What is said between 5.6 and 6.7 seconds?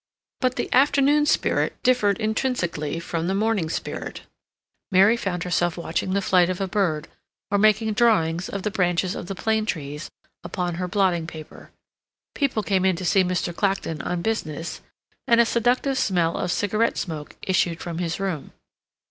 watching the flight of a